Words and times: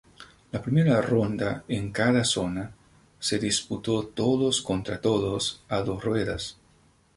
La 0.53 0.59
primera 0.67 0.95
ronda 1.01 1.63
en 1.67 1.91
cada 1.91 2.23
zona, 2.23 2.73
se 3.19 3.37
disputó 3.37 4.07
todos 4.07 4.63
contra 4.63 4.99
todos 4.99 5.63
a 5.69 5.81
dos 5.81 6.03
ruedas. 6.03 6.57